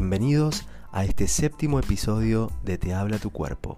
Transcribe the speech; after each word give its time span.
Bienvenidos 0.00 0.64
a 0.92 1.04
este 1.04 1.28
séptimo 1.28 1.78
episodio 1.78 2.50
de 2.64 2.78
Te 2.78 2.94
habla 2.94 3.18
tu 3.18 3.28
cuerpo. 3.28 3.76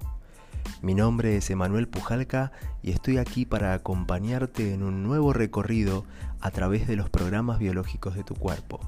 Mi 0.80 0.94
nombre 0.94 1.36
es 1.36 1.50
Emanuel 1.50 1.88
Pujalca 1.88 2.52
y 2.80 2.92
estoy 2.92 3.18
aquí 3.18 3.44
para 3.44 3.74
acompañarte 3.74 4.72
en 4.72 4.84
un 4.84 5.02
nuevo 5.02 5.32
recorrido 5.32 6.04
a 6.40 6.52
través 6.52 6.86
de 6.86 6.94
los 6.94 7.10
programas 7.10 7.58
biológicos 7.58 8.14
de 8.14 8.22
tu 8.22 8.36
cuerpo. 8.36 8.78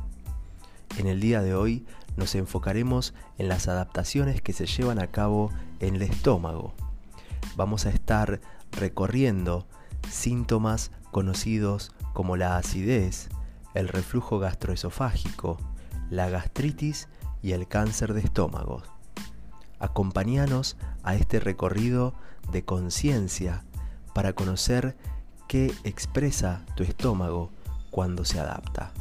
En 0.97 1.09
el 1.09 1.21
día 1.21 1.43
de 1.43 1.57
hoy 1.57 1.85
nos 2.17 2.37
enfocaremos 2.37 3.15
en 3.37 3.49
las 3.49 3.67
adaptaciones 3.67 4.41
que 4.41 4.53
se 4.53 4.67
llevan 4.67 5.01
a 5.01 5.09
cabo 5.09 5.51
en 5.81 5.97
el 5.97 6.03
estómago. 6.03 6.73
Vamos 7.57 7.85
a 7.85 7.91
estar 7.91 8.41
recorriendo 8.71 9.67
síntomas 10.09 10.93
conocidos 11.11 11.91
como 12.13 12.37
la 12.37 12.57
acidez, 12.59 13.29
el 13.75 13.89
reflujo 13.89 14.39
gastroesofágico, 14.39 15.59
la 16.11 16.29
gastritis 16.29 17.09
y 17.45 17.53
el 17.53 17.69
cáncer 17.69 18.15
de 18.15 18.23
estómago. 18.23 18.83
Acompáñanos 19.79 20.79
a 21.03 21.15
este 21.15 21.41
recorrido 21.41 22.15
de 22.51 22.65
conciencia 22.65 23.65
para 24.15 24.33
conocer 24.33 24.97
qué 25.47 25.71
expresa 25.85 26.65
tu 26.75 26.85
estómago 26.85 27.51
cuando 27.91 28.25
se 28.25 28.41
adapta. 28.41 28.95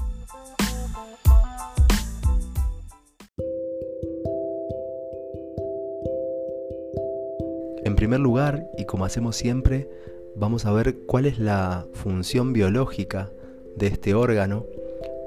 En 7.85 7.95
primer 7.95 8.19
lugar, 8.19 8.67
y 8.77 8.83
como 8.83 9.05
hacemos 9.05 9.37
siempre, 9.37 9.89
vamos 10.35 10.65
a 10.65 10.73
ver 10.73 11.05
cuál 11.05 11.27
es 11.27 11.39
la 11.39 11.85
función 11.93 12.51
biológica 12.51 13.29
de 13.77 13.87
este 13.87 14.13
órgano 14.13 14.65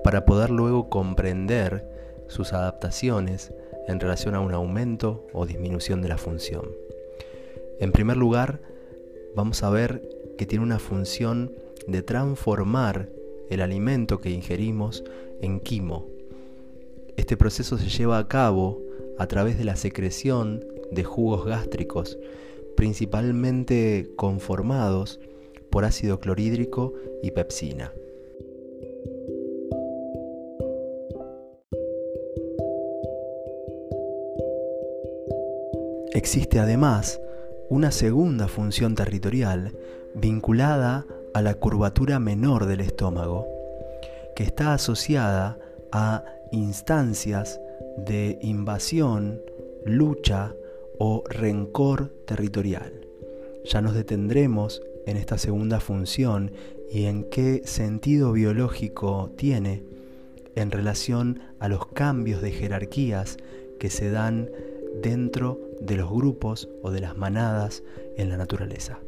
para 0.05 0.27
poder 0.27 0.51
luego 0.51 0.91
comprender 0.91 1.96
sus 2.29 2.53
adaptaciones 2.53 3.53
en 3.89 4.01
relación 4.01 4.35
a 4.35 4.41
un 4.41 4.55
aumento 4.55 5.27
o 5.33 5.47
disminución 5.47 6.03
de 6.03 6.09
la 6.09 6.19
función. 6.19 6.71
En 7.79 7.93
primer 7.93 8.17
lugar, 8.17 8.61
vamos 9.35 9.63
a 9.63 9.71
ver 9.71 10.03
que 10.39 10.47
tiene 10.47 10.65
una 10.65 10.79
función 10.79 11.53
de 11.87 12.03
transformar 12.03 13.09
el 13.49 13.61
alimento 13.61 14.21
que 14.21 14.31
ingerimos 14.31 15.05
en 15.41 15.61
quimo. 15.61 16.07
Este 17.17 17.37
proceso 17.37 17.79
se 17.79 17.89
lleva 17.89 18.19
a 18.19 18.29
cabo 18.29 18.83
a 19.19 19.27
través 19.27 19.59
de 19.59 19.65
la 19.65 19.77
secreción 19.77 20.65
de 20.91 21.05
jugos 21.05 21.47
gástricos, 21.47 22.19
principalmente 22.77 24.11
conformados 24.17 25.21
por 25.71 25.85
ácido 25.85 26.21
clorhídrico 26.21 26.95
y 27.23 27.31
pepsina. 27.31 27.93
Existe 36.17 36.61
además 36.61 37.21
una 37.69 37.91
segunda 37.91 38.49
función 38.49 38.95
territorial 38.95 39.77
vinculada 40.15 41.05
a 41.35 41.43
la 41.43 41.53
curvatura 41.57 42.19
menor 42.19 42.65
del 42.65 42.81
estómago, 42.81 43.47
que 44.35 44.43
está 44.43 44.73
asociada 44.73 45.59
a 45.93 46.25
instancias 46.53 47.61
de 47.99 48.39
invasión, 48.41 49.43
lucha 49.85 50.55
o 50.99 51.23
rencor 51.29 52.09
territorial. 52.27 52.95
Ya 53.67 53.83
nos 53.83 53.93
detendremos 53.93 54.81
en 55.05 55.19
esta 55.19 55.37
segunda 55.37 55.81
función 55.81 56.51
y 56.91 57.05
en 57.05 57.25
qué 57.25 57.61
sentido 57.67 58.33
biológico 58.33 59.35
tiene 59.37 59.85
en 60.55 60.71
relación 60.71 61.41
a 61.61 61.69
los 61.69 61.89
cambios 61.89 62.41
de 62.41 62.53
jerarquías 62.53 63.37
que 63.79 63.91
se 63.91 64.11
dan 64.11 64.49
dentro 65.03 65.61
de 65.81 65.97
los 65.97 66.11
grupos 66.11 66.69
o 66.83 66.91
de 66.91 67.01
las 67.01 67.17
manadas 67.17 67.83
en 68.17 68.29
la 68.29 68.37
naturaleza. 68.37 69.01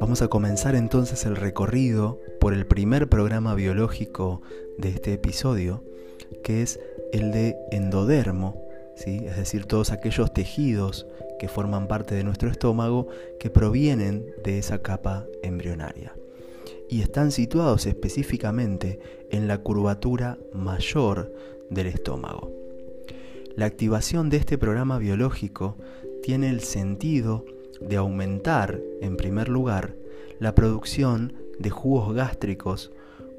Vamos 0.00 0.22
a 0.22 0.28
comenzar 0.28 0.74
entonces 0.76 1.26
el 1.26 1.36
recorrido 1.36 2.20
por 2.40 2.54
el 2.54 2.66
primer 2.66 3.08
programa 3.08 3.54
biológico 3.54 4.40
de 4.78 4.90
este 4.90 5.12
episodio, 5.14 5.82
que 6.44 6.62
es 6.62 6.78
el 7.12 7.32
de 7.32 7.56
endodermo, 7.72 8.62
¿sí? 8.94 9.26
es 9.26 9.36
decir, 9.36 9.64
todos 9.64 9.90
aquellos 9.90 10.32
tejidos 10.32 11.06
que 11.38 11.48
forman 11.48 11.88
parte 11.88 12.14
de 12.14 12.24
nuestro 12.24 12.50
estómago 12.50 13.08
que 13.40 13.50
provienen 13.50 14.26
de 14.44 14.58
esa 14.58 14.80
capa 14.80 15.26
embrionaria 15.42 16.14
y 16.88 17.00
están 17.00 17.32
situados 17.32 17.86
específicamente 17.86 19.00
en 19.30 19.48
la 19.48 19.58
curvatura 19.58 20.38
mayor 20.52 21.32
del 21.70 21.88
estómago. 21.88 22.52
La 23.56 23.66
activación 23.66 24.28
de 24.28 24.36
este 24.36 24.58
programa 24.58 24.98
biológico 24.98 25.76
tiene 26.22 26.50
el 26.50 26.60
sentido 26.60 27.44
de 27.80 27.96
aumentar, 27.96 28.80
en 29.00 29.16
primer 29.16 29.48
lugar, 29.48 29.94
la 30.38 30.54
producción 30.54 31.34
de 31.58 31.70
jugos 31.70 32.14
gástricos 32.14 32.92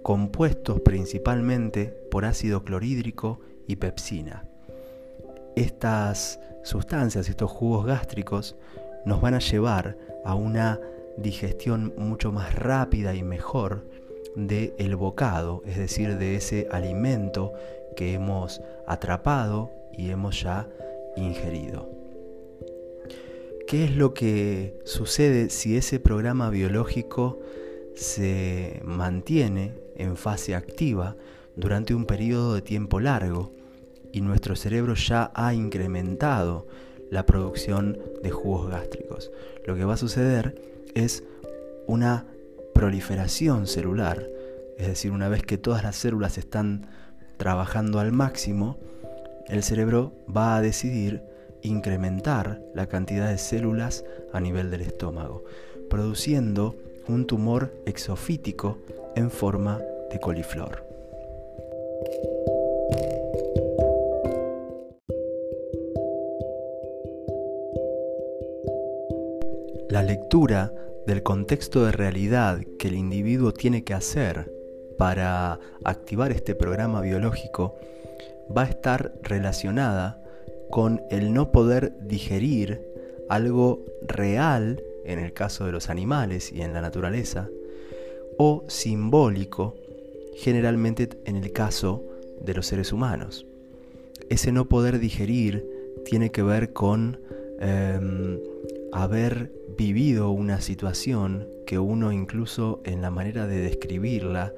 compuestos 0.03 0.79
principalmente 0.81 1.87
por 2.09 2.25
ácido 2.25 2.63
clorhídrico 2.63 3.41
y 3.67 3.75
pepsina. 3.75 4.45
Estas 5.55 6.39
sustancias, 6.63 7.29
estos 7.29 7.51
jugos 7.51 7.85
gástricos, 7.85 8.55
nos 9.05 9.21
van 9.21 9.33
a 9.33 9.39
llevar 9.39 9.97
a 10.23 10.33
una 10.33 10.79
digestión 11.17 11.93
mucho 11.97 12.31
más 12.31 12.55
rápida 12.55 13.15
y 13.15 13.23
mejor 13.23 13.83
del 14.35 14.73
el 14.77 14.95
bocado, 14.95 15.63
es 15.65 15.77
decir, 15.77 16.17
de 16.17 16.35
ese 16.35 16.67
alimento 16.71 17.53
que 17.95 18.13
hemos 18.13 18.61
atrapado 18.85 19.71
y 19.91 20.11
hemos 20.11 20.41
ya 20.41 20.69
ingerido. 21.15 21.89
¿Qué 23.67 23.83
es 23.83 23.95
lo 23.95 24.13
que 24.13 24.79
sucede 24.85 25.49
si 25.49 25.75
ese 25.75 25.99
programa 25.99 26.49
biológico 26.49 27.39
se 27.95 28.79
mantiene 28.85 29.73
en 29.95 30.15
fase 30.15 30.55
activa 30.55 31.17
durante 31.55 31.93
un 31.93 32.05
periodo 32.05 32.53
de 32.53 32.61
tiempo 32.61 32.99
largo 32.99 33.51
y 34.13 34.21
nuestro 34.21 34.55
cerebro 34.55 34.93
ya 34.93 35.31
ha 35.33 35.53
incrementado 35.53 36.67
la 37.09 37.25
producción 37.25 37.97
de 38.23 38.31
jugos 38.31 38.69
gástricos? 38.69 39.31
Lo 39.65 39.75
que 39.75 39.83
va 39.83 39.95
a 39.95 39.97
suceder 39.97 40.76
es 41.05 41.23
una 41.85 42.25
proliferación 42.73 43.67
celular, 43.67 44.27
es 44.77 44.87
decir, 44.87 45.11
una 45.11 45.29
vez 45.29 45.43
que 45.43 45.57
todas 45.57 45.83
las 45.83 45.95
células 45.95 46.37
están 46.37 46.87
trabajando 47.37 47.99
al 47.99 48.11
máximo, 48.11 48.77
el 49.47 49.63
cerebro 49.63 50.13
va 50.35 50.55
a 50.55 50.61
decidir 50.61 51.23
incrementar 51.61 52.61
la 52.73 52.87
cantidad 52.87 53.29
de 53.29 53.37
células 53.37 54.03
a 54.33 54.39
nivel 54.39 54.69
del 54.71 54.81
estómago, 54.81 55.43
produciendo 55.89 56.75
un 57.07 57.25
tumor 57.25 57.73
exofítico 57.85 58.79
en 59.15 59.31
forma 59.31 59.79
de 60.11 60.19
coliflor. 60.19 60.85
La 69.89 70.03
lectura 70.03 70.73
del 71.07 71.23
contexto 71.23 71.85
de 71.85 71.93
realidad 71.93 72.59
que 72.77 72.89
el 72.89 72.95
individuo 72.95 73.53
tiene 73.53 73.85
que 73.85 73.93
hacer 73.93 74.51
para 74.97 75.57
activar 75.85 76.33
este 76.33 76.53
programa 76.53 76.99
biológico 76.99 77.75
va 78.55 78.63
a 78.63 78.69
estar 78.69 79.13
relacionada 79.23 80.21
con 80.69 81.01
el 81.09 81.33
no 81.33 81.53
poder 81.53 81.93
digerir 82.01 82.81
algo 83.29 83.85
real 84.01 84.83
en 85.05 85.19
el 85.19 85.31
caso 85.31 85.65
de 85.65 85.71
los 85.71 85.89
animales 85.89 86.51
y 86.51 86.61
en 86.61 86.73
la 86.73 86.81
naturaleza, 86.81 87.49
o 88.37 88.65
simbólico 88.67 89.75
generalmente 90.35 91.09
en 91.23 91.37
el 91.37 91.53
caso 91.53 92.03
de 92.41 92.53
los 92.53 92.67
seres 92.67 92.91
humanos. 92.91 93.45
Ese 94.29 94.51
no 94.51 94.67
poder 94.67 94.99
digerir 94.99 95.65
tiene 96.03 96.31
que 96.31 96.43
ver 96.43 96.73
con 96.73 97.19
em, 97.61 98.39
haber 98.91 99.51
vivido 99.77 100.31
una 100.31 100.61
situación 100.61 101.47
que 101.65 101.79
uno 101.79 102.11
incluso 102.11 102.81
en 102.85 103.01
la 103.01 103.11
manera 103.11 103.47
de 103.47 103.59
describirla 103.59 104.53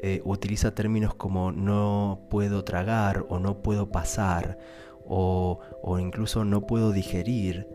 eh, 0.00 0.20
utiliza 0.24 0.74
términos 0.74 1.14
como 1.14 1.52
no 1.52 2.26
puedo 2.30 2.64
tragar 2.64 3.24
o 3.28 3.38
no 3.38 3.62
puedo 3.62 3.90
pasar 3.90 4.58
o, 5.06 5.60
incluso 5.98 6.44
no 6.44 6.66
puedo 6.66 6.90
digerir 6.92 7.68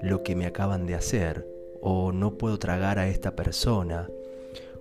lo 0.00 0.22
que 0.22 0.36
me 0.36 0.46
acaban 0.46 0.86
de 0.86 0.94
hacer 0.94 1.46
o 1.80 2.12
no 2.12 2.38
puedo 2.38 2.58
tragar 2.58 2.98
a 2.98 3.08
esta 3.08 3.34
persona 3.34 4.08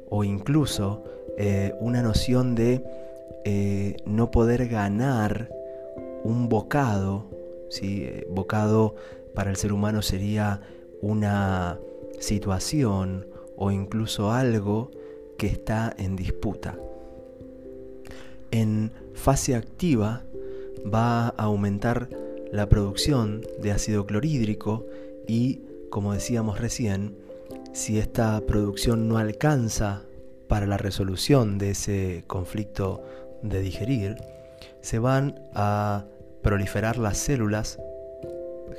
o 0.10 0.24
incluso 0.24 1.04
eh, 1.38 1.74
una 1.80 2.02
noción 2.02 2.56
de 2.56 2.84
eh, 3.44 3.98
no 4.06 4.32
poder 4.32 4.68
ganar 4.68 5.50
un 6.24 6.50
bocado, 6.50 7.26
¿sí? 7.70 8.08
bocado 8.30 8.96
para 9.34 9.50
el 9.50 9.56
ser 9.56 9.74
humano 9.74 10.02
sería 10.02 10.62
una 11.02 11.80
situación 12.20 13.28
o 13.56 13.72
incluso 13.72 14.32
algo 14.32 14.92
que 15.38 15.48
está 15.48 15.94
en 15.98 16.16
disputa. 16.16 16.78
En 18.52 18.92
fase 19.14 19.56
activa 19.56 20.24
va 20.92 21.28
a 21.28 21.44
aumentar 21.44 22.10
la 22.52 22.68
producción 22.68 23.42
de 23.62 23.72
ácido 23.72 24.06
clorhídrico 24.06 24.86
y, 25.28 25.62
como 25.90 26.14
decíamos 26.14 26.60
recién, 26.60 27.16
si 27.74 28.00
esta 28.00 28.42
producción 28.42 29.08
no 29.08 29.18
alcanza 29.18 30.04
para 30.48 30.66
la 30.66 30.78
resolución 30.78 31.58
de 31.58 31.72
ese 31.72 32.24
conflicto 32.28 33.04
de 33.44 33.62
digerir, 33.62 34.16
se 34.82 35.00
van 35.00 35.40
a 35.54 36.06
proliferar 36.42 36.98
las 36.98 37.18
células 37.18 37.80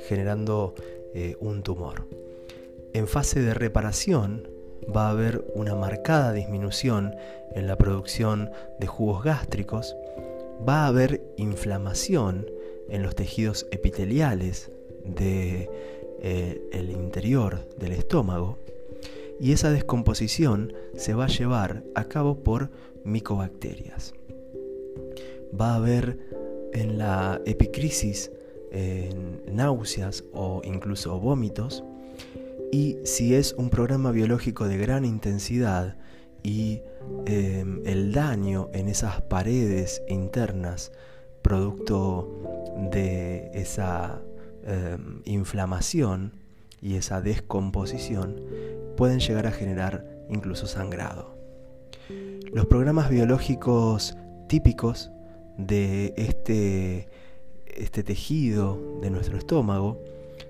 generando 0.07 0.73
eh, 1.13 1.35
un 1.39 1.63
tumor. 1.63 2.07
En 2.93 3.07
fase 3.07 3.41
de 3.41 3.53
reparación 3.53 4.47
va 4.93 5.07
a 5.07 5.11
haber 5.11 5.45
una 5.55 5.75
marcada 5.75 6.33
disminución 6.33 7.15
en 7.53 7.67
la 7.67 7.77
producción 7.77 8.49
de 8.79 8.87
jugos 8.87 9.23
gástricos, 9.23 9.95
va 10.67 10.83
a 10.83 10.87
haber 10.87 11.21
inflamación 11.37 12.47
en 12.89 13.03
los 13.03 13.15
tejidos 13.15 13.67
epiteliales 13.71 14.71
del 15.05 15.69
eh, 16.21 16.91
interior 16.91 17.67
del 17.77 17.93
estómago 17.93 18.57
y 19.39 19.53
esa 19.53 19.71
descomposición 19.71 20.73
se 20.95 21.13
va 21.13 21.25
a 21.25 21.29
llevar 21.29 21.83
a 21.95 22.05
cabo 22.05 22.43
por 22.43 22.69
micobacterias. 23.03 24.13
Va 25.59 25.73
a 25.73 25.75
haber 25.75 26.19
en 26.73 26.97
la 26.97 27.41
epicrisis 27.45 28.31
náuseas 29.51 30.23
o 30.33 30.61
incluso 30.63 31.19
vómitos 31.19 31.83
y 32.71 32.97
si 33.03 33.35
es 33.35 33.53
un 33.53 33.69
programa 33.69 34.11
biológico 34.11 34.67
de 34.67 34.77
gran 34.77 35.03
intensidad 35.03 35.97
y 36.41 36.81
em, 37.25 37.81
el 37.85 38.13
daño 38.13 38.69
en 38.73 38.87
esas 38.87 39.21
paredes 39.21 40.01
internas 40.07 40.91
producto 41.41 42.71
de 42.91 43.51
esa 43.53 44.21
em, 44.63 45.21
inflamación 45.25 46.31
y 46.81 46.95
esa 46.95 47.21
descomposición 47.21 48.41
pueden 48.95 49.19
llegar 49.19 49.47
a 49.47 49.51
generar 49.51 50.05
incluso 50.29 50.65
sangrado. 50.65 51.35
Los 52.53 52.65
programas 52.65 53.09
biológicos 53.09 54.15
típicos 54.47 55.11
de 55.57 56.13
este, 56.17 57.07
este 57.75 58.03
tejido 58.03 58.99
de 59.01 59.09
nuestro 59.09 59.37
estómago 59.37 59.99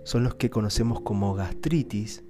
son 0.03 0.23
los 0.23 0.35
que 0.35 0.49
conocemos 0.49 1.01
como 1.01 1.33
gastritis, 1.33 2.23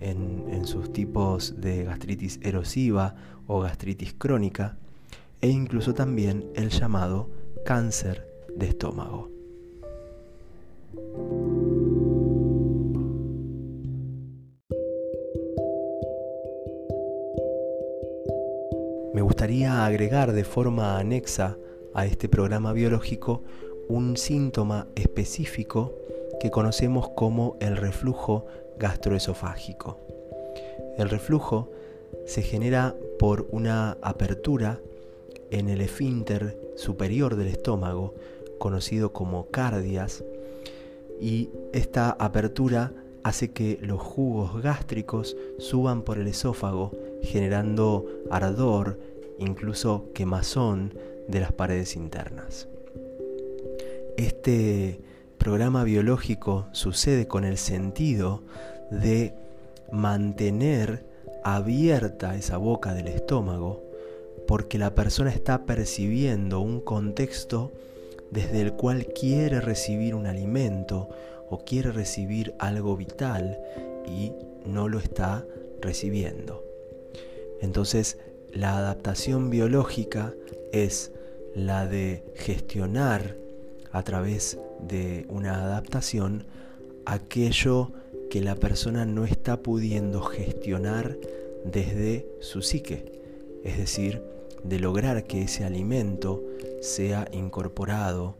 en, 0.00 0.64
sus 0.64 0.92
tipos 0.92 1.60
de 1.60 1.84
gastritis 1.84 2.40
erosiva 2.42 3.14
o 3.46 3.60
gastritis 3.60 4.14
crónica, 4.16 4.76
e 5.40 5.48
incluso 5.48 5.94
también 5.94 6.50
el 6.54 6.70
llamado 6.70 7.28
cáncer 7.64 8.26
de 8.54 8.68
estómago. 8.68 9.30
Me 19.14 19.22
gustaría 19.22 19.84
agregar 19.84 20.32
de 20.32 20.44
forma 20.44 20.98
anexa 20.98 21.56
a 21.94 22.06
este 22.06 22.28
programa 22.28 22.72
biológico 22.72 23.42
un 23.90 24.16
síntoma 24.16 24.86
específico 24.94 25.92
que 26.38 26.52
conocemos 26.52 27.08
como 27.08 27.56
el 27.60 27.76
reflujo 27.76 28.46
gastroesofágico. 28.78 29.98
El 30.96 31.10
reflujo 31.10 31.72
se 32.24 32.42
genera 32.42 32.94
por 33.18 33.48
una 33.50 33.98
apertura 34.00 34.80
en 35.50 35.68
el 35.68 35.80
esfínter 35.80 36.56
superior 36.76 37.34
del 37.34 37.48
estómago, 37.48 38.14
conocido 38.60 39.12
como 39.12 39.48
cardias, 39.48 40.22
y 41.20 41.50
esta 41.72 42.10
apertura 42.10 42.92
hace 43.24 43.50
que 43.50 43.76
los 43.82 44.00
jugos 44.00 44.62
gástricos 44.62 45.36
suban 45.58 46.02
por 46.02 46.18
el 46.18 46.28
esófago, 46.28 46.92
generando 47.22 48.06
ardor, 48.30 49.00
incluso 49.40 50.06
quemazón 50.14 50.94
de 51.26 51.40
las 51.40 51.52
paredes 51.52 51.96
internas. 51.96 52.68
Este 54.20 55.00
programa 55.38 55.82
biológico 55.82 56.66
sucede 56.72 57.26
con 57.26 57.46
el 57.46 57.56
sentido 57.56 58.42
de 58.90 59.32
mantener 59.90 61.06
abierta 61.42 62.36
esa 62.36 62.58
boca 62.58 62.92
del 62.92 63.08
estómago 63.08 63.82
porque 64.46 64.76
la 64.76 64.94
persona 64.94 65.30
está 65.30 65.64
percibiendo 65.64 66.60
un 66.60 66.82
contexto 66.82 67.72
desde 68.30 68.60
el 68.60 68.74
cual 68.74 69.06
quiere 69.06 69.62
recibir 69.62 70.14
un 70.14 70.26
alimento 70.26 71.08
o 71.48 71.64
quiere 71.64 71.90
recibir 71.90 72.54
algo 72.58 72.98
vital 72.98 73.58
y 74.06 74.32
no 74.66 74.90
lo 74.90 74.98
está 74.98 75.46
recibiendo. 75.80 76.62
Entonces, 77.62 78.18
la 78.52 78.76
adaptación 78.76 79.48
biológica 79.48 80.34
es 80.72 81.10
la 81.54 81.86
de 81.86 82.22
gestionar 82.34 83.40
a 83.92 84.02
través 84.02 84.58
de 84.80 85.26
una 85.28 85.62
adaptación 85.64 86.44
aquello 87.06 87.92
que 88.30 88.40
la 88.40 88.54
persona 88.54 89.04
no 89.04 89.24
está 89.24 89.62
pudiendo 89.62 90.22
gestionar 90.22 91.16
desde 91.64 92.26
su 92.40 92.62
psique, 92.62 93.20
es 93.64 93.76
decir, 93.76 94.22
de 94.62 94.78
lograr 94.78 95.24
que 95.24 95.42
ese 95.42 95.64
alimento 95.64 96.44
sea 96.80 97.28
incorporado 97.32 98.36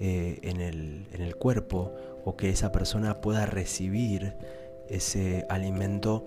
eh, 0.00 0.38
en, 0.42 0.60
el, 0.60 1.06
en 1.12 1.22
el 1.22 1.36
cuerpo 1.36 1.92
o 2.24 2.36
que 2.36 2.50
esa 2.50 2.72
persona 2.72 3.20
pueda 3.20 3.46
recibir 3.46 4.34
ese 4.88 5.46
alimento 5.48 6.26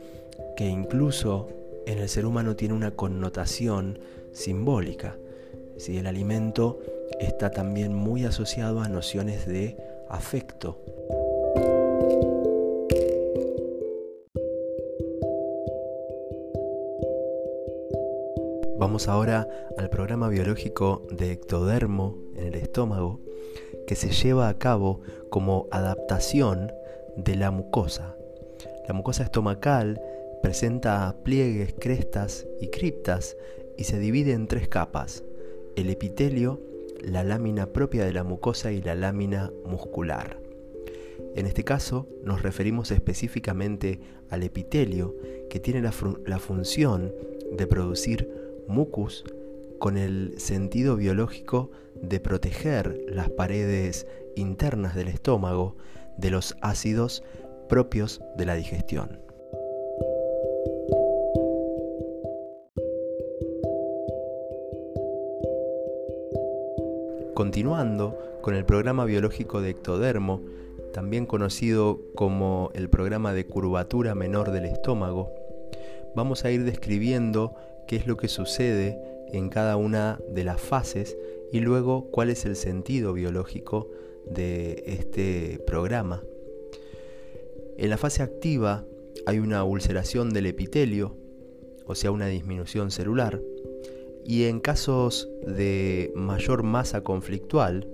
que 0.56 0.68
incluso 0.68 1.50
en 1.86 1.98
el 1.98 2.10
ser 2.10 2.26
humano 2.26 2.56
tiene 2.56 2.74
una 2.74 2.92
connotación 2.92 4.00
simbólica. 4.32 5.16
Si 5.82 5.98
el 5.98 6.06
alimento 6.06 6.78
está 7.20 7.50
también 7.50 7.92
muy 7.92 8.24
asociado 8.26 8.82
a 8.82 8.88
nociones 8.88 9.48
de 9.48 9.78
afecto. 10.10 10.80
Vamos 18.78 19.08
ahora 19.08 19.48
al 19.76 19.90
programa 19.90 20.30
biológico 20.30 21.08
de 21.10 21.32
ectodermo 21.32 22.16
en 22.36 22.46
el 22.46 22.54
estómago 22.54 23.20
que 23.88 23.96
se 23.96 24.12
lleva 24.12 24.50
a 24.50 24.60
cabo 24.60 25.02
como 25.32 25.66
adaptación 25.72 26.72
de 27.18 27.36
la 27.38 27.50
mucosa. 27.50 28.16
La 28.88 28.94
mucosa 28.94 29.24
estomacal 29.24 30.00
presenta 30.44 31.16
pliegues, 31.24 31.74
crestas 31.74 32.46
y 32.60 32.68
criptas 32.68 33.36
y 33.80 33.86
se 33.86 33.98
divide 33.98 34.34
en 34.34 34.46
tres 34.46 34.68
capas, 34.68 35.24
el 35.76 35.90
epitelio, 35.90 36.62
la 37.02 37.24
lámina 37.24 37.68
propia 37.68 38.06
de 38.06 38.14
la 38.14 38.24
mucosa 38.24 38.72
y 38.72 38.82
la 38.82 38.96
lámina 38.96 39.52
muscular. 39.66 40.40
En 41.36 41.46
este 41.46 41.64
caso 41.64 42.08
nos 42.24 42.42
referimos 42.42 42.92
específicamente 42.92 44.00
al 44.30 44.44
epitelio 44.44 45.16
que 45.50 45.60
tiene 45.60 45.82
la, 45.82 45.92
función 46.40 47.14
de 47.52 47.68
producir 47.68 48.30
mucus 48.68 49.24
con 49.80 49.98
el 49.98 50.34
sentido 50.38 50.98
biológico 50.98 51.72
de 52.02 52.20
proteger 52.20 53.00
las 53.08 53.30
paredes 53.30 54.08
internas 54.36 54.96
del 54.96 55.08
estómago 55.08 55.78
de 56.18 56.32
los 56.32 56.56
ácidos 56.62 57.24
propios 57.70 58.22
de 58.38 58.46
la 58.46 58.56
digestión. 58.56 59.21
Continuando 67.42 68.20
con 68.44 68.54
el 68.54 68.66
programa 68.66 69.04
biológico 69.04 69.62
de 69.62 69.72
ectodermo, 69.72 70.44
también 70.94 71.26
conocido 71.26 72.00
como 72.14 72.70
el 72.76 72.88
programa 72.88 73.34
de 73.34 73.48
curvatura 73.48 74.14
menor 74.14 74.52
del 74.52 74.66
estómago, 74.66 75.34
vamos 76.16 76.46
a 76.46 76.52
ir 76.52 76.64
describiendo 76.66 77.56
qué 77.88 77.96
es 77.96 78.06
lo 78.06 78.16
que 78.16 78.28
sucede 78.28 79.02
en 79.34 79.50
cada 79.50 79.76
una 79.76 80.20
de 80.30 80.44
las 80.44 80.62
fases 80.62 81.18
y 81.52 81.62
luego 81.62 82.12
cuál 82.12 82.30
es 82.30 82.46
el 82.46 82.56
sentido 82.56 83.12
biológico 83.12 83.90
de 84.28 84.84
este 84.86 85.58
programa. 85.66 86.22
En 87.76 87.90
la 87.90 87.98
fase 87.98 88.22
activa 88.22 88.86
hay 89.26 89.40
una 89.40 89.64
ulceración 89.64 90.32
del 90.32 90.46
epitelio, 90.46 91.16
o 91.88 91.96
sea, 91.96 92.12
una 92.12 92.28
disminución 92.28 92.92
celular, 92.92 93.42
y 94.26 94.46
en 94.46 94.60
casos 94.60 95.30
de 95.46 96.12
mayor 96.16 96.64
masa 96.64 97.04
conflictual 97.04 97.88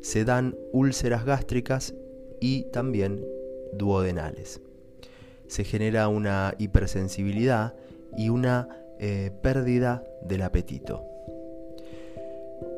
se 0.00 0.24
dan 0.24 0.56
úlceras 0.72 1.24
gástricas 1.24 1.94
y 2.40 2.64
también 2.72 3.24
duodenales. 3.72 4.60
se 5.46 5.64
genera 5.64 6.08
una 6.08 6.54
hipersensibilidad 6.58 7.74
y 8.16 8.30
una 8.30 8.68
eh, 8.98 9.30
pérdida 9.42 10.02
del 10.22 10.42
apetito. 10.42 11.04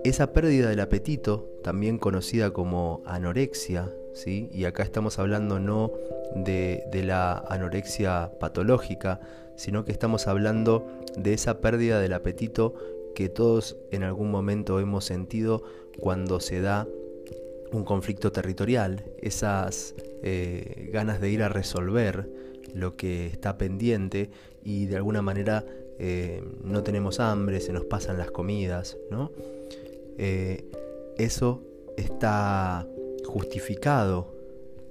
Esa 0.02 0.32
pérdida 0.32 0.68
del 0.68 0.80
apetito, 0.80 1.48
también 1.62 1.98
conocida 1.98 2.50
como 2.50 3.02
anorexia, 3.06 3.90
¿sí? 4.12 4.50
y 4.52 4.64
acá 4.64 4.82
estamos 4.82 5.18
hablando 5.18 5.60
no 5.60 5.92
de, 6.34 6.84
de 6.90 7.04
la 7.04 7.38
anorexia 7.48 8.32
patológica, 8.40 9.20
sino 9.56 9.84
que 9.84 9.92
estamos 9.92 10.26
hablando 10.26 10.86
de 11.16 11.34
esa 11.34 11.60
pérdida 11.60 12.00
del 12.00 12.12
apetito 12.12 12.74
que 13.14 13.28
todos 13.28 13.76
en 13.90 14.02
algún 14.02 14.30
momento 14.30 14.80
hemos 14.80 15.04
sentido 15.04 15.62
cuando 15.98 16.40
se 16.40 16.60
da 16.60 16.86
un 17.72 17.84
conflicto 17.84 18.32
territorial, 18.32 19.04
esas 19.20 19.94
eh, 20.22 20.90
ganas 20.92 21.20
de 21.20 21.30
ir 21.30 21.42
a 21.42 21.48
resolver 21.48 22.28
lo 22.72 22.96
que 22.96 23.26
está 23.26 23.58
pendiente 23.58 24.30
y 24.62 24.86
de 24.86 24.96
alguna 24.96 25.22
manera 25.22 25.64
eh, 25.98 26.42
no 26.62 26.82
tenemos 26.82 27.20
hambre, 27.20 27.60
se 27.60 27.72
nos 27.72 27.84
pasan 27.84 28.18
las 28.18 28.30
comidas, 28.30 28.96
¿no? 29.10 29.32
Eh, 30.18 30.64
eso 31.18 31.62
está 31.96 32.86
justificado 33.24 34.32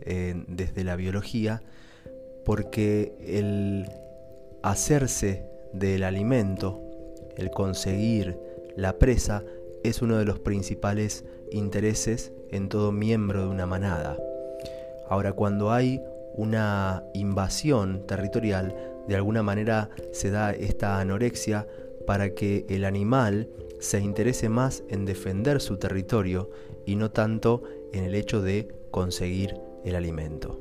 desde 0.06 0.84
la 0.84 0.98
biología 0.98 1.64
porque 2.44 3.14
el 3.22 3.86
hacerse 4.64 5.46
del 5.74 6.04
alimento, 6.04 6.82
el 7.38 7.52
conseguir 7.52 8.40
la 8.76 8.98
presa, 8.98 9.44
es 9.84 10.02
uno 10.02 10.18
de 10.18 10.26
los 10.26 10.40
principales 10.40 11.26
intereses 11.52 12.32
en 12.50 12.70
todo 12.70 12.92
miembro 12.92 13.42
de 13.42 13.48
una 13.50 13.66
manada. 13.66 14.18
Ahora, 15.10 15.34
cuando 15.34 15.72
hay 15.72 16.02
una 16.36 17.04
invasión 17.14 18.08
territorial, 18.08 18.76
de 19.08 19.16
alguna 19.16 19.44
manera 19.44 19.90
se 20.12 20.32
da 20.32 20.52
esta 20.52 21.00
anorexia 21.00 21.68
para 22.08 22.34
que 22.34 22.66
el 22.70 22.86
animal 22.86 23.50
se 23.80 24.00
interese 24.00 24.48
más 24.48 24.84
en 24.88 25.06
defender 25.06 25.60
su 25.60 25.78
territorio 25.78 26.50
y 26.86 26.96
no 26.96 27.12
tanto 27.12 27.64
en 27.92 28.06
el 28.06 28.16
hecho 28.16 28.42
de 28.42 28.70
conseguir 28.92 29.56
el 29.84 29.96
alimento. 29.96 30.60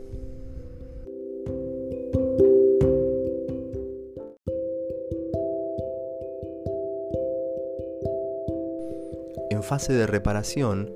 Fase 9.72 9.94
de 9.94 10.06
reparación, 10.06 10.92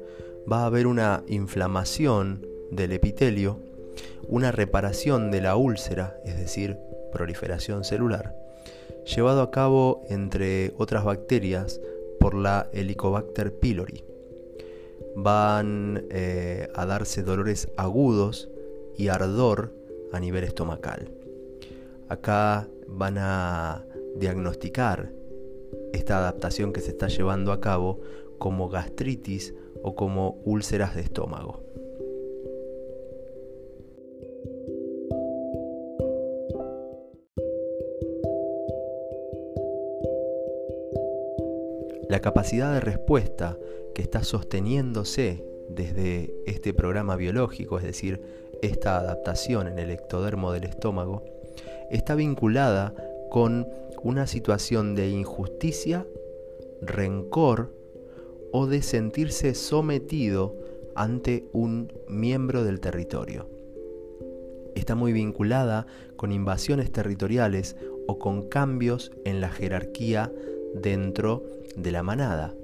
va 0.52 0.64
a 0.64 0.66
haber 0.66 0.86
una 0.86 1.24
inflamación 1.28 2.46
del 2.70 2.92
epitelio, 2.92 3.58
una 4.28 4.52
reparación 4.52 5.30
de 5.30 5.40
la 5.40 5.56
úlcera, 5.56 6.20
es 6.26 6.36
decir, 6.36 6.76
proliferación 7.10 7.84
celular, 7.84 8.36
llevado 9.06 9.40
a 9.40 9.50
cabo 9.50 10.02
entre 10.10 10.74
otras 10.76 11.04
bacterias 11.04 11.80
por 12.20 12.34
la 12.34 12.68
Helicobacter 12.74 13.54
pylori. 13.54 14.04
Van 15.14 16.04
eh, 16.10 16.68
a 16.74 16.84
darse 16.84 17.22
dolores 17.22 17.70
agudos 17.78 18.50
y 18.94 19.08
ardor 19.08 19.72
a 20.12 20.20
nivel 20.20 20.44
estomacal. 20.44 21.10
Acá 22.10 22.68
van 22.86 23.16
a 23.16 23.86
diagnosticar 24.16 25.14
esta 25.94 26.18
adaptación 26.18 26.74
que 26.74 26.82
se 26.82 26.90
está 26.90 27.08
llevando 27.08 27.52
a 27.52 27.60
cabo 27.62 28.00
como 28.38 28.68
gastritis 28.68 29.54
o 29.82 29.94
como 29.94 30.40
úlceras 30.44 30.94
de 30.94 31.02
estómago. 31.02 31.62
La 42.08 42.20
capacidad 42.20 42.72
de 42.72 42.80
respuesta 42.80 43.58
que 43.94 44.02
está 44.02 44.22
sosteniéndose 44.22 45.44
desde 45.68 46.34
este 46.46 46.72
programa 46.72 47.16
biológico, 47.16 47.78
es 47.78 47.84
decir, 47.84 48.20
esta 48.62 48.98
adaptación 48.98 49.66
en 49.66 49.78
el 49.78 49.90
ectodermo 49.90 50.52
del 50.52 50.64
estómago, 50.64 51.24
está 51.90 52.14
vinculada 52.14 52.94
con 53.30 53.68
una 54.02 54.26
situación 54.26 54.94
de 54.94 55.08
injusticia, 55.08 56.06
rencor 56.80 57.74
o 58.58 58.66
de 58.66 58.80
sentirse 58.80 59.54
sometido 59.54 60.56
ante 60.94 61.46
un 61.52 61.92
miembro 62.08 62.64
del 62.64 62.80
territorio. 62.80 63.50
Está 64.74 64.94
muy 64.94 65.12
vinculada 65.12 65.86
con 66.16 66.32
invasiones 66.32 66.90
territoriales 66.90 67.76
o 68.06 68.18
con 68.18 68.48
cambios 68.48 69.12
en 69.26 69.42
la 69.42 69.50
jerarquía 69.50 70.32
dentro 70.74 71.44
de 71.76 71.92
la 71.92 72.02
manada. 72.02 72.54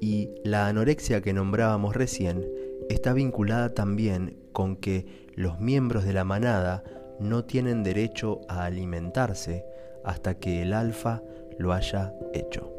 Y 0.00 0.30
la 0.42 0.66
anorexia 0.66 1.20
que 1.20 1.32
nombrábamos 1.32 1.94
recién 1.94 2.44
está 2.88 3.12
vinculada 3.12 3.74
también 3.74 4.36
con 4.50 4.74
que 4.74 5.06
los 5.36 5.60
miembros 5.60 6.04
de 6.04 6.14
la 6.14 6.24
manada 6.24 6.82
no 7.20 7.44
tienen 7.44 7.84
derecho 7.84 8.40
a 8.48 8.64
alimentarse 8.64 9.64
hasta 10.04 10.34
que 10.40 10.62
el 10.62 10.72
alfa 10.72 11.22
lo 11.60 11.72
haya 11.72 12.12
hecho. 12.34 12.75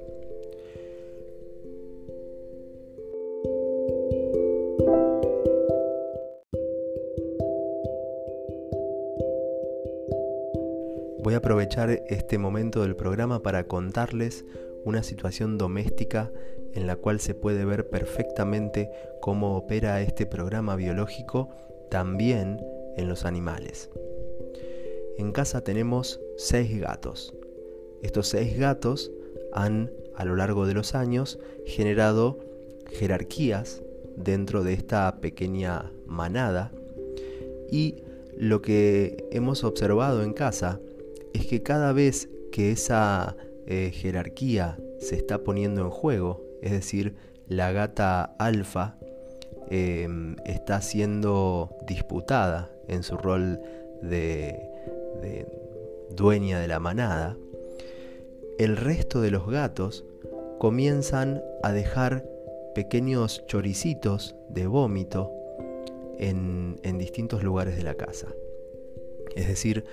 Voy 11.28 11.34
a 11.34 11.40
aprovechar 11.40 11.90
este 12.08 12.38
momento 12.38 12.84
del 12.84 12.96
programa 12.96 13.44
para 13.44 13.68
contarles 13.68 14.46
una 14.86 15.04
situación 15.04 15.58
doméstica 15.58 16.32
en 16.72 16.88
la 16.88 16.96
cual 16.96 17.20
se 17.20 17.34
puede 17.34 17.66
ver 17.66 17.90
perfectamente 17.90 18.90
cómo 19.20 19.58
opera 19.58 20.02
este 20.02 20.26
programa 20.26 20.78
biológico 20.78 21.50
también 21.92 22.62
en 22.96 23.10
los 23.10 23.26
animales. 23.26 23.90
En 25.18 25.34
casa 25.34 25.66
tenemos 25.66 26.22
seis 26.38 26.80
gatos. 26.80 27.34
Estos 28.02 28.30
seis 28.30 28.58
gatos 28.58 29.12
han 29.52 29.92
a 30.16 30.24
lo 30.24 30.38
largo 30.38 30.66
de 30.66 30.76
los 30.76 30.96
años 30.96 31.40
generado 31.66 32.40
jerarquías 32.90 33.84
dentro 34.16 34.64
de 34.64 34.72
esta 34.72 35.20
pequeña 35.20 35.92
manada 36.06 36.72
y 37.70 37.96
lo 38.38 38.62
que 38.62 39.28
hemos 39.32 39.66
observado 39.66 40.24
en 40.24 40.32
casa 40.32 40.80
es 41.34 41.46
que 41.46 41.64
cada 41.64 41.94
vez 41.94 42.30
que 42.52 42.72
esa 42.72 43.36
eh, 43.66 43.92
jerarquía 43.94 44.78
se 45.00 45.16
está 45.16 45.44
poniendo 45.44 45.82
en 45.82 45.90
juego, 45.90 46.44
es 46.62 46.72
decir, 46.72 47.16
la 47.48 47.72
gata 47.72 48.36
alfa 48.40 48.98
em, 49.70 50.36
está 50.46 50.82
siendo 50.82 51.76
disputada 51.86 52.72
en 52.88 53.04
su 53.04 53.18
rol 53.18 53.60
de, 54.02 54.70
dueña 56.10 56.60
de 56.60 56.68
la 56.68 56.80
manada, 56.80 57.38
el 58.58 58.78
resto 58.78 59.22
de 59.22 59.32
los 59.32 59.48
gatos 59.48 60.06
comienzan 60.60 61.42
a 61.64 61.72
dejar 61.72 62.26
pequeños 62.74 63.46
choricitos 63.48 64.36
de 64.50 64.68
vómito 64.68 65.32
en, 66.18 66.80
en 66.84 66.98
distintos 66.98 67.44
lugares 67.44 67.76
de 67.76 67.84
la 67.84 67.96
casa. 67.96 68.28
Es 69.36 69.48
decir, 69.48 69.84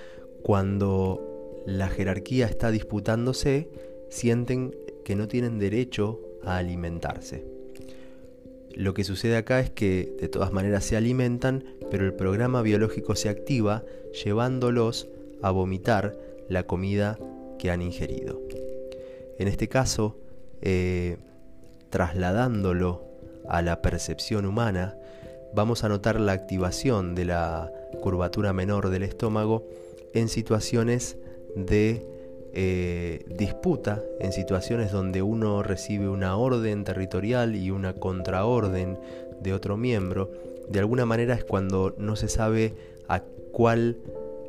cuando 0.45 1.63
la 1.65 1.87
jerarquía 1.87 2.45
está 2.45 2.69
disputándose, 2.69 3.67
sienten 4.09 4.75
que 5.03 5.15
no 5.15 5.27
tienen 5.27 5.57
derecho 5.57 6.21
a 6.43 6.57
alimentarse. 6.57 7.43
Lo 8.75 8.93
que 8.93 9.03
sucede 9.03 9.37
acá 9.37 9.59
es 9.59 9.71
que 9.71 10.15
de 10.21 10.29
todas 10.29 10.51
maneras 10.51 10.83
se 10.83 10.97
alimentan, 10.97 11.63
pero 11.89 12.05
el 12.05 12.13
programa 12.13 12.61
biológico 12.61 13.15
se 13.15 13.29
activa 13.29 13.85
llevándolos 14.23 15.07
a 15.41 15.49
vomitar 15.49 16.15
la 16.47 16.67
comida 16.67 17.17
que 17.57 17.71
han 17.71 17.81
ingerido. 17.81 18.39
En 19.39 19.47
este 19.47 19.67
caso, 19.67 20.15
eh, 20.61 21.17
trasladándolo 21.89 23.03
a 23.49 23.63
la 23.63 23.81
percepción 23.81 24.45
humana, 24.45 24.95
vamos 25.55 25.83
a 25.83 25.89
notar 25.89 26.19
la 26.19 26.33
activación 26.33 27.15
de 27.15 27.25
la 27.25 27.71
curvatura 27.99 28.53
menor 28.53 28.91
del 28.91 29.01
estómago 29.01 29.65
en 30.15 30.29
situaciones 30.29 31.17
de 31.55 32.07
eh, 32.57 33.25
disputa 33.27 34.01
en 34.21 34.31
situaciones 34.31 34.93
donde 34.93 35.21
uno 35.21 35.61
recibe 35.61 36.07
una 36.07 36.37
orden 36.37 36.85
territorial 36.85 37.53
y 37.53 37.69
una 37.69 37.93
contraorden 37.93 38.97
de 39.41 39.53
otro 39.53 39.75
miembro, 39.75 40.31
de 40.69 40.79
alguna 40.79 41.05
manera 41.05 41.35
es 41.35 41.43
cuando 41.43 41.93
no 41.97 42.15
se 42.15 42.29
sabe 42.29 42.73
a 43.09 43.19
cuál 43.51 43.97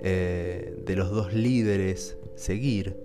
eh, 0.03 0.77
de 0.87 0.95
los 0.95 1.11
dos 1.11 1.35
líderes 1.35 2.17
seguir, 2.37 2.97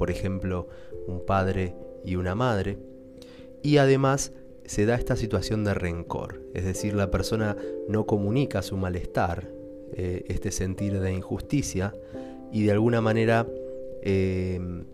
por 0.00 0.10
ejemplo, 0.10 0.66
un 1.06 1.24
padre 1.24 1.76
y 2.04 2.16
una 2.16 2.34
madre, 2.34 2.76
y 3.62 3.76
además 3.76 4.32
se 4.64 4.84
da 4.84 4.96
esta 4.96 5.14
situación 5.14 5.62
de 5.62 5.74
rencor, 5.74 6.40
es 6.54 6.64
decir, 6.64 6.94
la 6.94 7.12
persona 7.12 7.56
no 7.88 8.04
comunica 8.04 8.62
su 8.62 8.76
malestar, 8.76 9.59
eh, 9.92 10.24
este 10.28 10.50
sentir 10.50 11.00
de 11.00 11.12
injusticia 11.12 11.92
y 12.52 12.64
de 12.64 12.72
alguna 12.72 13.00
manera, 13.00 13.46
em, 14.02 14.84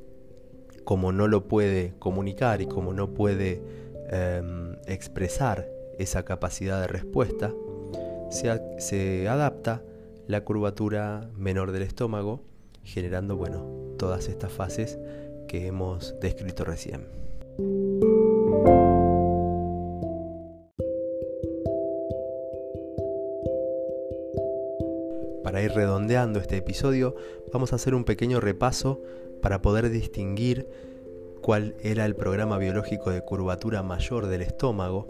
como 0.85 1.13
no 1.13 1.29
lo 1.29 1.49
puede 1.49 1.95
comunicar 1.99 2.61
y 2.61 2.67
como 2.67 2.93
no 2.93 3.15
puede 3.15 3.63
em, 4.11 4.77
expresar 4.87 5.69
esa 5.99 6.25
capacidad 6.25 6.81
de 6.81 6.87
respuesta, 6.87 7.53
se, 8.31 8.61
se 8.79 9.29
adapta 9.29 9.83
la 10.27 10.43
curvatura 10.45 11.31
menor 11.37 11.73
del 11.73 11.83
estómago, 11.83 12.43
generando 12.85 13.37
bueno, 13.37 13.65
todas 13.99 14.29
estas 14.29 14.53
fases 14.53 14.99
que 15.49 15.67
hemos 15.67 16.15
descrito 16.21 16.65
recién. 16.65 18.06
Redondeando 25.77 26.41
este 26.41 26.57
episodio, 26.57 27.15
vamos 27.53 27.73
a 27.73 27.77
hacer 27.77 27.95
un 27.95 28.05
pequeño 28.05 28.41
repaso 28.41 29.03
para 29.43 29.61
poder 29.61 29.91
distinguir 29.91 30.67
cuál 31.43 31.77
era 31.83 32.07
el 32.07 32.17
programa 32.17 32.57
biológico 32.57 33.11
de 33.11 33.21
curvatura 33.21 33.83
mayor 33.83 34.27
del 34.27 34.41
estómago. 34.41 35.07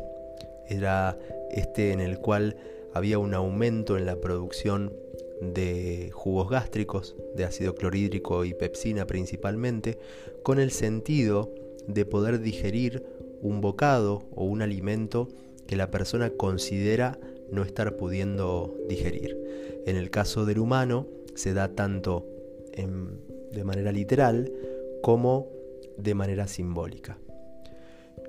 Era 0.68 1.16
este 1.52 1.92
en 1.92 2.00
el 2.00 2.18
cual 2.18 2.56
había 2.92 3.18
un 3.18 3.32
aumento 3.32 3.96
en 3.96 4.06
la 4.06 4.16
producción 4.16 4.92
de 5.40 6.10
jugos 6.12 6.50
gástricos, 6.50 7.14
de 7.36 7.44
ácido 7.44 7.76
clorhídrico 7.76 8.44
y 8.44 8.52
pepsina 8.52 9.06
principalmente, 9.06 9.98
con 10.42 10.58
el 10.58 10.72
sentido 10.72 11.54
de 11.86 12.04
poder 12.04 12.40
digerir 12.40 13.04
un 13.40 13.60
bocado 13.60 14.24
o 14.34 14.44
un 14.44 14.62
alimento 14.62 15.28
que 15.68 15.76
la 15.76 15.92
persona 15.92 16.30
considera 16.30 17.20
no 17.50 17.62
estar 17.62 17.96
pudiendo 17.96 18.74
digerir. 18.88 19.36
En 19.86 19.96
el 19.96 20.10
caso 20.10 20.44
del 20.44 20.58
humano 20.58 21.06
se 21.34 21.54
da 21.54 21.68
tanto 21.68 22.26
de 23.52 23.64
manera 23.64 23.92
literal 23.92 24.52
como 25.02 25.48
de 25.96 26.14
manera 26.14 26.46
simbólica. 26.46 27.18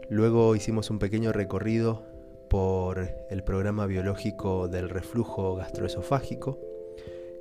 Luego 0.10 0.56
hicimos 0.56 0.90
un 0.90 1.00
pequeño 1.00 1.34
recorrido 1.34 2.04
por 2.50 3.10
el 3.30 3.44
programa 3.44 3.86
biológico 3.88 4.68
del 4.68 4.90
reflujo 4.90 5.56
gastroesofágico, 5.56 6.60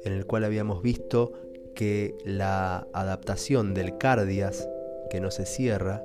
en 0.04 0.12
el 0.12 0.26
cual 0.26 0.44
habíamos 0.44 0.82
visto 0.82 1.32
que 1.74 2.16
la 2.24 2.88
adaptación 2.92 3.74
del 3.74 3.98
cardias, 3.98 4.68
que 5.10 5.20
no 5.20 5.30
se 5.30 5.46
cierra, 5.46 6.02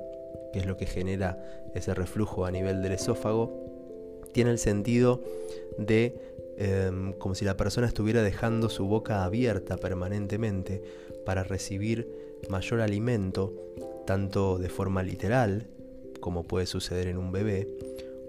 que 0.52 0.60
es 0.60 0.66
lo 0.66 0.76
que 0.76 0.86
genera 0.86 1.42
ese 1.74 1.94
reflujo 1.94 2.44
a 2.44 2.50
nivel 2.50 2.82
del 2.82 2.92
esófago, 2.92 3.61
tiene 4.32 4.50
el 4.50 4.58
sentido 4.58 5.22
de 5.78 6.14
em, 6.56 7.12
como 7.14 7.34
si 7.34 7.44
la 7.44 7.56
persona 7.56 7.86
estuviera 7.86 8.22
dejando 8.22 8.68
su 8.68 8.86
boca 8.86 9.24
abierta 9.24 9.76
permanentemente 9.76 10.82
para 11.24 11.44
recibir 11.44 12.08
mayor 12.48 12.80
alimento, 12.80 13.54
tanto 14.06 14.58
de 14.58 14.68
forma 14.68 15.02
literal, 15.02 15.68
como 16.20 16.44
puede 16.44 16.66
suceder 16.66 17.08
en 17.08 17.18
un 17.18 17.32
bebé, 17.32 17.68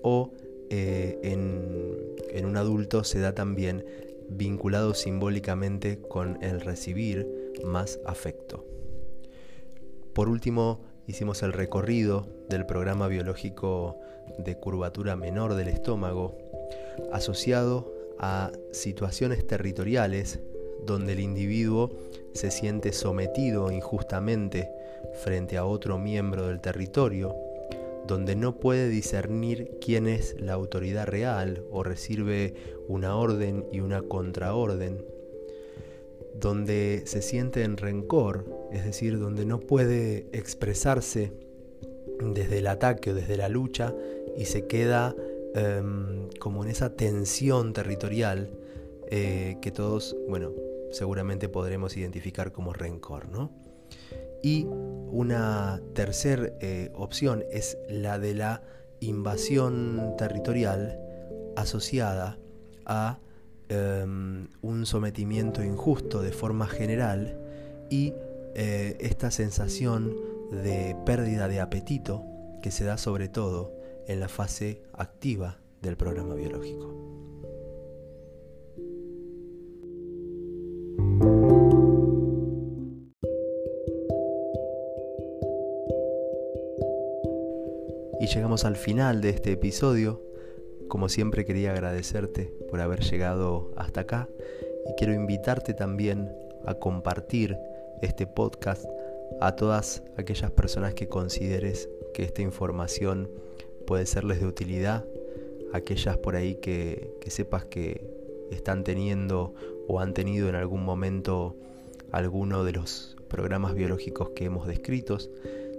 o 0.01 0.31
eh, 0.69 1.19
en, 1.24 1.98
en 2.31 2.45
un 2.45 2.57
adulto 2.57 3.03
se 3.03 3.19
da 3.19 3.33
también 3.33 3.86
vinculado 4.29 4.93
simbólicamente 4.93 6.00
con 6.00 6.41
el 6.41 6.62
recibir 6.62 7.27
más 7.63 8.00
afecto. 8.05 8.65
Por 10.13 10.29
último, 10.29 10.81
hicimos 11.07 11.43
el 11.43 11.53
recorrido 11.53 12.27
del 12.50 12.65
programa 12.65 13.07
biológico 13.07 14.00
de 14.38 14.55
curvatura 14.57 15.15
menor 15.15 15.55
del 15.55 15.67
estómago, 15.67 16.38
asociado 17.12 17.93
a 18.19 18.51
situaciones 18.72 19.45
territoriales 19.45 20.39
donde 20.86 21.13
el 21.13 21.19
individuo 21.19 21.91
se 22.34 22.51
siente 22.51 22.93
sometido 22.93 23.71
injustamente 23.71 24.69
frente 25.23 25.58
a 25.58 25.65
otro 25.65 25.97
miembro 25.97 26.47
del 26.47 26.62
territorio, 26.62 27.36
donde 28.08 28.36
no 28.36 28.60
puede 28.60 28.89
discernir 28.89 29.78
quién 29.80 30.08
es 30.08 30.36
la 30.39 30.54
autoridad 30.54 31.08
real 31.08 31.63
o 31.71 31.84
recibe 31.84 32.54
una 32.88 33.15
orden 33.15 33.65
y 33.71 33.80
una 33.80 34.01
contraorden, 34.01 35.06
donde 36.39 37.04
se 37.06 37.22
siente 37.22 37.63
en 37.63 37.78
rencor, 37.78 38.46
es 38.72 38.84
decir, 38.86 39.19
donde 39.19 39.46
no 39.46 39.60
puede 39.60 40.28
expresarse 40.32 41.34
desde 42.19 42.60
el 42.60 42.67
ataque 42.67 43.12
o 43.12 43.13
desde 43.13 43.38
la 43.38 43.50
lucha 43.50 43.93
y 44.38 44.46
se 44.46 44.65
queda 44.65 45.15
em, 45.56 46.30
como 46.39 46.63
en 46.63 46.69
esa 46.69 46.96
tensión 46.96 47.74
territorial 47.74 48.52
eh, 49.08 49.58
que 49.62 49.72
todos, 49.72 50.15
bueno, 50.28 50.52
seguramente 50.91 51.50
podremos 51.50 51.98
identificar 51.98 52.52
como 52.52 52.74
rencor, 52.74 53.30
¿no? 53.30 53.52
Y 54.41 54.65
una 54.65 55.82
tercera 55.93 56.52
eh, 56.60 56.91
opción 56.96 57.43
es 57.52 57.78
la 57.89 58.19
de 58.19 58.36
la 58.36 58.63
invasión 59.00 60.15
territorial 60.17 61.00
asociada 61.56 62.38
a 62.86 63.19
em, 63.69 64.47
un 64.62 64.86
sometimiento 64.86 65.63
injusto 65.63 66.21
de 66.21 66.32
forma 66.32 66.67
general 66.67 67.38
y 67.89 68.13
eh, 68.56 68.97
esta 68.99 69.32
sensación 69.32 70.15
de 70.52 70.95
pérdida 71.06 71.47
de 71.47 71.60
apetito 71.60 72.23
que 72.62 72.71
se 72.71 72.84
da 72.84 72.97
sobre 72.97 73.28
todo 73.28 73.73
en 74.08 74.19
la 74.19 74.30
fase 74.30 74.82
activa 74.93 75.60
del 75.82 75.97
programa 75.97 76.36
biológico. 76.36 77.04
Y 88.23 88.28
llegamos 88.28 88.63
al 88.63 88.78
final 88.78 89.19
de 89.19 89.32
este 89.32 89.52
episodio. 89.52 90.33
Como 90.88 91.10
siempre 91.10 91.46
quería 91.46 91.72
agradecerte 91.72 92.54
por 92.69 92.82
haber 92.82 93.02
llegado 93.02 93.72
hasta 93.76 94.02
acá 94.02 94.30
y 94.89 94.93
quiero 94.96 95.13
invitarte 95.13 95.74
también 95.74 96.32
a 96.65 96.76
compartir 96.76 97.58
este 98.02 98.28
podcast 98.28 98.86
a 99.41 99.56
todas 99.56 100.04
aquellas 100.17 100.52
personas 100.52 100.93
que 100.93 101.08
consideres 101.08 101.89
que 102.13 102.24
esta 102.24 102.41
información 102.41 103.30
puede 103.86 104.06
serles 104.06 104.39
de 104.39 104.48
utilidad, 104.48 105.06
aquellas 105.74 106.17
por 106.17 106.36
ahí 106.36 106.56
que, 106.56 107.13
sepas 107.28 107.65
que 107.65 108.06
están 108.52 108.84
teniendo 108.84 109.54
o 109.88 110.00
han 110.00 110.13
tenido 110.13 110.48
en 110.48 110.56
algún 110.56 110.84
momento 110.86 111.56
alguno 112.12 112.63
de 112.63 112.74
los 112.74 113.17
programas 113.28 113.74
biológicos 113.74 114.30
que 114.30 114.46
hemos 114.46 114.67
descrito, 114.67 115.17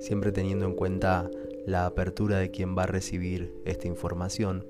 siempre 0.01 0.33
teniendo 0.33 0.67
en 0.67 0.75
cuenta 0.75 1.31
la 1.67 1.87
apertura 1.87 2.39
de 2.39 2.51
quien 2.51 2.77
va 2.77 2.83
a 2.83 2.87
recibir 2.87 3.55
esta 3.65 3.87
información, 3.87 4.67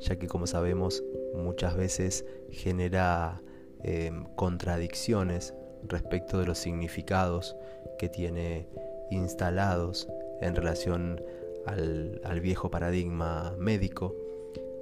ya 0.00 0.16
que 0.16 0.26
como 0.26 0.46
sabemos 0.46 1.02
muchas 1.34 1.76
veces 1.76 2.24
genera 2.50 3.42
eh, 3.82 4.10
contradicciones 4.36 5.54
respecto 5.86 6.38
de 6.38 6.46
los 6.46 6.58
significados 6.58 7.56
que 7.98 8.08
tiene 8.08 8.68
instalados 9.10 10.08
en 10.40 10.54
relación 10.54 11.22
al, 11.66 12.40
viejo 12.40 12.70
paradigma 12.70 13.54
médico 13.58 14.14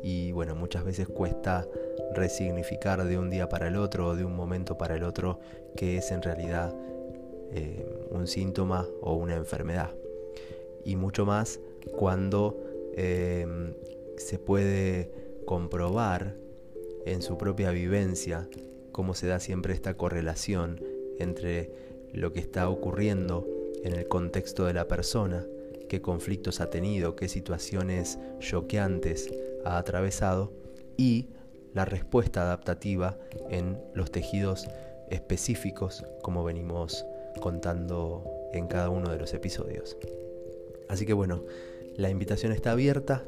y 0.03 0.31
bueno, 0.33 0.55
muchas 0.55 0.85
veces 0.85 1.09
cuesta 1.09 1.67
resignificar 2.15 3.05
de 3.05 3.19
un 3.19 3.31
día 3.31 3.49
para 3.49 3.67
el 3.67 3.77
otro 3.77 4.09
o 4.09 4.17
de 4.17 4.25
un 4.25 4.37
momento 4.37 4.79
para 4.79 4.95
el 4.95 5.03
otro 5.03 5.41
que 5.77 5.97
es 5.97 6.13
en 6.13 6.23
realidad 6.23 6.75
eh, 7.53 7.85
un 8.11 8.27
síntoma 8.27 8.87
o 9.01 9.15
una 9.15 9.35
enfermedad. 9.35 9.91
Y 10.85 10.95
mucho 10.97 11.27
más 11.27 11.59
cuando 11.97 12.57
em, 12.95 13.75
se 14.19 14.39
puede 14.39 15.13
comprobar 15.47 16.37
en 17.07 17.23
su 17.23 17.39
propia 17.39 17.71
vivencia 17.71 18.49
cómo 18.93 19.15
se 19.15 19.27
da 19.27 19.41
siempre 19.41 19.75
esta 19.75 19.95
correlación 19.95 20.81
entre 21.19 21.73
lo 22.13 22.33
que 22.33 22.41
está 22.41 22.69
ocurriendo 22.69 23.47
en 23.85 23.95
el 23.95 24.09
contexto 24.09 24.67
de 24.67 24.75
la 24.75 24.89
persona, 24.89 25.47
qué 25.89 26.01
conflictos 26.01 26.61
ha 26.61 26.71
tenido, 26.71 27.17
qué 27.17 27.29
situaciones 27.29 28.19
choqueantes 28.41 29.31
ha 29.65 29.79
atravesado 29.79 30.53
y 30.97 31.29
la 31.75 31.85
respuesta 31.85 32.43
adaptativa 32.43 33.19
en 33.51 33.79
los 33.95 34.11
tejidos 34.11 34.67
específicos 35.11 36.05
como 36.23 36.45
venimos 36.45 37.05
contando 37.41 38.25
en 38.53 38.67
cada 38.67 38.91
uno 38.91 39.11
de 39.11 39.19
los 39.19 39.33
episodios. 39.35 39.97
Así 40.89 41.07
que 41.07 41.13
bueno, 41.13 41.45
la 41.97 42.11
invitación 42.11 42.53
está 42.53 42.73
abierta, 42.73 43.25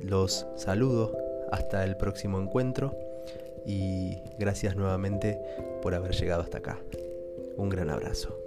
los 0.00 0.46
saludo 0.56 1.16
hasta 1.50 1.84
el 1.84 1.96
próximo 1.96 2.40
encuentro 2.40 2.96
y 3.66 4.22
gracias 4.38 4.76
nuevamente 4.76 5.40
por 5.82 5.94
haber 5.94 6.12
llegado 6.12 6.42
hasta 6.42 6.58
acá. 6.58 6.78
Un 7.56 7.68
gran 7.68 7.90
abrazo. 7.90 8.38